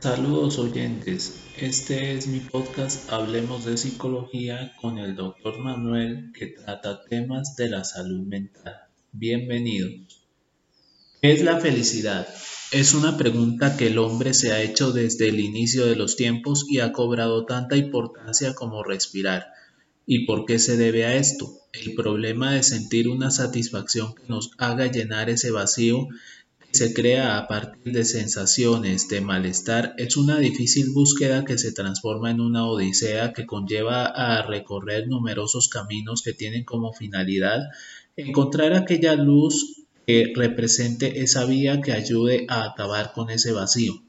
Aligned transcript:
Saludos 0.00 0.60
oyentes, 0.60 1.40
este 1.58 2.14
es 2.14 2.28
mi 2.28 2.38
podcast 2.38 3.12
Hablemos 3.12 3.64
de 3.64 3.76
Psicología 3.76 4.72
con 4.80 4.96
el 4.98 5.16
Dr. 5.16 5.58
Manuel 5.58 6.30
que 6.32 6.46
trata 6.46 7.02
temas 7.02 7.56
de 7.56 7.68
la 7.68 7.82
salud 7.82 8.24
mental. 8.24 8.76
Bienvenidos. 9.10 10.24
¿Qué 11.20 11.32
es 11.32 11.42
la 11.42 11.58
felicidad? 11.58 12.28
Es 12.70 12.94
una 12.94 13.16
pregunta 13.16 13.76
que 13.76 13.88
el 13.88 13.98
hombre 13.98 14.34
se 14.34 14.52
ha 14.52 14.62
hecho 14.62 14.92
desde 14.92 15.30
el 15.30 15.40
inicio 15.40 15.84
de 15.84 15.96
los 15.96 16.14
tiempos 16.14 16.64
y 16.68 16.78
ha 16.78 16.92
cobrado 16.92 17.44
tanta 17.44 17.76
importancia 17.76 18.54
como 18.54 18.84
respirar. 18.84 19.48
¿Y 20.06 20.26
por 20.26 20.46
qué 20.46 20.60
se 20.60 20.76
debe 20.76 21.06
a 21.06 21.16
esto? 21.16 21.50
El 21.72 21.94
problema 21.96 22.52
de 22.52 22.62
sentir 22.62 23.08
una 23.08 23.32
satisfacción 23.32 24.14
que 24.14 24.22
nos 24.28 24.52
haga 24.58 24.86
llenar 24.86 25.28
ese 25.28 25.50
vacío 25.50 26.06
se 26.72 26.92
crea 26.92 27.38
a 27.38 27.48
partir 27.48 27.92
de 27.92 28.04
sensaciones 28.04 29.08
de 29.08 29.20
malestar 29.20 29.94
es 29.96 30.16
una 30.16 30.38
difícil 30.38 30.90
búsqueda 30.92 31.44
que 31.44 31.56
se 31.56 31.72
transforma 31.72 32.30
en 32.30 32.40
una 32.40 32.66
odisea 32.66 33.32
que 33.32 33.46
conlleva 33.46 34.04
a 34.04 34.46
recorrer 34.46 35.08
numerosos 35.08 35.68
caminos 35.68 36.22
que 36.22 36.34
tienen 36.34 36.64
como 36.64 36.92
finalidad 36.92 37.60
encontrar 38.16 38.74
aquella 38.74 39.14
luz 39.14 39.86
que 40.06 40.32
represente 40.34 41.20
esa 41.20 41.44
vía 41.44 41.80
que 41.80 41.92
ayude 41.92 42.46
a 42.48 42.64
acabar 42.64 43.12
con 43.12 43.30
ese 43.30 43.52
vacío. 43.52 44.02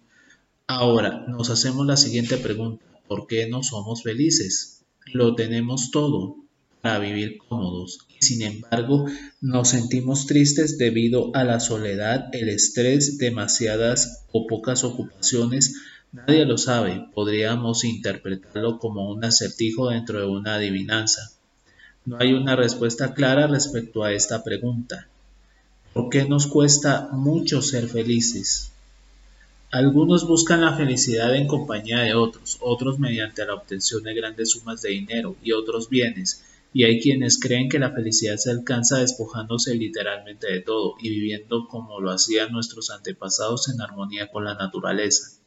Ahora 0.67 1.25
nos 1.27 1.49
hacemos 1.49 1.85
la 1.85 1.97
siguiente 1.97 2.37
pregunta, 2.37 2.85
¿por 3.07 3.27
qué 3.27 3.47
no 3.47 3.63
somos 3.63 4.03
felices? 4.03 4.85
Lo 5.13 5.35
tenemos 5.35 5.91
todo 5.91 6.48
para 6.81 6.99
vivir 6.99 7.37
cómodos 7.47 8.07
sin 8.19 8.41
embargo, 8.41 9.05
nos 9.39 9.69
sentimos 9.69 10.25
tristes 10.25 10.77
debido 10.77 11.31
a 11.35 11.45
la 11.45 11.59
soledad, 11.59 12.29
el 12.33 12.49
estrés, 12.49 13.17
demasiadas 13.17 14.25
o 14.33 14.45
pocas 14.45 14.83
ocupaciones. 14.83 15.75
Nadie 16.11 16.45
lo 16.45 16.57
sabe, 16.57 17.05
podríamos 17.13 17.85
interpretarlo 17.85 18.77
como 18.77 19.09
un 19.09 19.23
acertijo 19.23 19.89
dentro 19.89 20.19
de 20.19 20.25
una 20.25 20.55
adivinanza. 20.55 21.31
No 22.05 22.17
hay 22.19 22.33
una 22.33 22.55
respuesta 22.55 23.13
clara 23.13 23.47
respecto 23.47 24.03
a 24.03 24.11
esta 24.11 24.43
pregunta. 24.43 25.07
¿Por 25.93 26.09
qué 26.09 26.25
nos 26.25 26.47
cuesta 26.47 27.09
mucho 27.13 27.61
ser 27.61 27.87
felices? 27.87 28.71
Algunos 29.71 30.27
buscan 30.27 30.61
la 30.61 30.75
felicidad 30.75 31.35
en 31.35 31.47
compañía 31.47 31.99
de 31.99 32.15
otros, 32.15 32.57
otros 32.59 32.99
mediante 32.99 33.45
la 33.45 33.53
obtención 33.53 34.03
de 34.03 34.15
grandes 34.15 34.51
sumas 34.51 34.81
de 34.81 34.89
dinero 34.89 35.35
y 35.43 35.51
otros 35.51 35.89
bienes, 35.89 36.43
y 36.73 36.83
hay 36.83 36.99
quienes 36.99 37.39
creen 37.39 37.69
que 37.69 37.79
la 37.79 37.91
felicidad 37.91 38.37
se 38.37 38.51
alcanza 38.51 38.99
despojándose 38.99 39.75
literalmente 39.75 40.51
de 40.51 40.61
todo 40.61 40.95
y 41.01 41.09
viviendo 41.09 41.67
como 41.67 41.99
lo 41.99 42.11
hacían 42.11 42.51
nuestros 42.51 42.91
antepasados 42.91 43.69
en 43.69 43.81
armonía 43.81 44.29
con 44.31 44.45
la 44.45 44.53
naturaleza. 44.53 45.39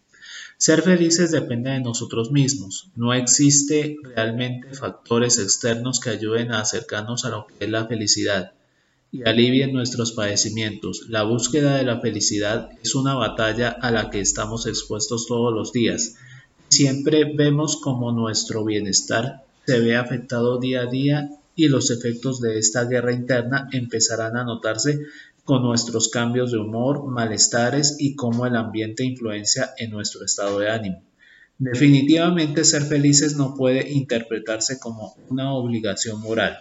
Ser 0.56 0.82
felices 0.82 1.30
depende 1.30 1.70
de 1.70 1.80
nosotros 1.80 2.30
mismos. 2.30 2.90
No 2.94 3.12
existe 3.14 3.96
realmente 4.02 4.74
factores 4.74 5.38
externos 5.38 5.98
que 5.98 6.10
ayuden 6.10 6.52
a 6.52 6.60
acercarnos 6.60 7.24
a 7.24 7.30
lo 7.30 7.46
que 7.46 7.64
es 7.64 7.70
la 7.70 7.86
felicidad 7.86 8.52
y 9.10 9.28
alivien 9.28 9.72
nuestros 9.72 10.12
padecimientos. 10.12 11.06
La 11.08 11.24
búsqueda 11.24 11.76
de 11.76 11.84
la 11.84 12.00
felicidad 12.00 12.70
es 12.82 12.94
una 12.94 13.14
batalla 13.14 13.68
a 13.68 13.90
la 13.90 14.08
que 14.08 14.20
estamos 14.20 14.66
expuestos 14.66 15.26
todos 15.26 15.52
los 15.52 15.72
días. 15.72 16.14
Siempre 16.68 17.24
vemos 17.24 17.76
como 17.76 18.12
nuestro 18.12 18.64
bienestar 18.64 19.44
se 19.66 19.80
ve 19.80 19.96
afectado 19.96 20.58
día 20.58 20.82
a 20.82 20.86
día 20.86 21.30
y 21.54 21.68
los 21.68 21.90
efectos 21.90 22.40
de 22.40 22.58
esta 22.58 22.84
guerra 22.84 23.12
interna 23.12 23.68
empezarán 23.72 24.36
a 24.36 24.44
notarse 24.44 25.00
con 25.44 25.62
nuestros 25.62 26.08
cambios 26.08 26.52
de 26.52 26.58
humor, 26.58 27.04
malestares 27.06 27.96
y 27.98 28.14
cómo 28.14 28.46
el 28.46 28.56
ambiente 28.56 29.04
influencia 29.04 29.70
en 29.76 29.90
nuestro 29.90 30.24
estado 30.24 30.58
de 30.60 30.70
ánimo. 30.70 31.02
Definitivamente 31.58 32.64
ser 32.64 32.82
felices 32.82 33.36
no 33.36 33.54
puede 33.54 33.90
interpretarse 33.90 34.78
como 34.78 35.14
una 35.28 35.52
obligación 35.52 36.20
moral. 36.20 36.58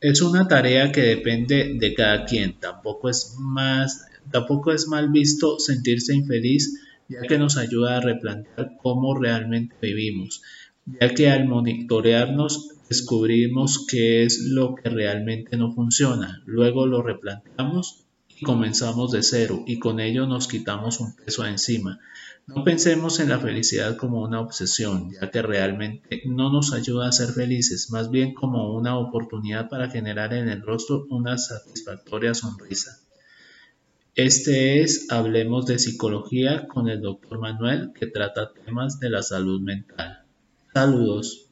Es 0.00 0.22
una 0.22 0.48
tarea 0.48 0.92
que 0.92 1.02
depende 1.02 1.76
de 1.78 1.94
cada 1.94 2.24
quien. 2.24 2.58
Tampoco 2.58 3.08
es 3.08 3.34
más 3.38 4.06
tampoco 4.30 4.72
es 4.72 4.86
mal 4.86 5.08
visto 5.08 5.58
sentirse 5.58 6.14
infeliz, 6.14 6.80
ya 7.08 7.22
que 7.22 7.38
nos 7.38 7.56
ayuda 7.56 7.96
a 7.96 8.00
replantear 8.00 8.76
cómo 8.80 9.18
realmente 9.18 9.74
vivimos 9.80 10.42
ya 10.86 11.14
que 11.14 11.30
al 11.30 11.46
monitorearnos 11.46 12.70
descubrimos 12.88 13.86
qué 13.88 14.24
es 14.24 14.40
lo 14.40 14.74
que 14.74 14.88
realmente 14.90 15.56
no 15.56 15.72
funciona, 15.72 16.42
luego 16.46 16.86
lo 16.86 17.02
replanteamos 17.02 18.04
y 18.28 18.44
comenzamos 18.44 19.12
de 19.12 19.22
cero 19.22 19.62
y 19.66 19.78
con 19.78 20.00
ello 20.00 20.26
nos 20.26 20.48
quitamos 20.48 21.00
un 21.00 21.14
peso 21.14 21.46
encima. 21.46 22.00
No 22.46 22.64
pensemos 22.64 23.20
en 23.20 23.28
la 23.28 23.38
felicidad 23.38 23.96
como 23.96 24.22
una 24.22 24.40
obsesión, 24.40 25.12
ya 25.12 25.30
que 25.30 25.40
realmente 25.40 26.22
no 26.24 26.50
nos 26.50 26.72
ayuda 26.72 27.08
a 27.08 27.12
ser 27.12 27.28
felices, 27.28 27.90
más 27.90 28.10
bien 28.10 28.34
como 28.34 28.74
una 28.74 28.98
oportunidad 28.98 29.68
para 29.68 29.88
generar 29.88 30.34
en 30.34 30.48
el 30.48 30.62
rostro 30.62 31.06
una 31.10 31.38
satisfactoria 31.38 32.34
sonrisa. 32.34 32.98
Este 34.16 34.82
es 34.82 35.06
Hablemos 35.12 35.66
de 35.66 35.78
Psicología 35.78 36.66
con 36.66 36.88
el 36.88 37.00
Dr. 37.00 37.38
Manuel, 37.38 37.92
que 37.94 38.08
trata 38.08 38.52
temas 38.52 38.98
de 38.98 39.10
la 39.10 39.22
salud 39.22 39.60
mental. 39.60 40.19
Saludos. 40.74 41.49